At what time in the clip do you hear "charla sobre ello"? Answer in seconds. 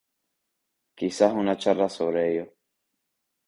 1.59-2.51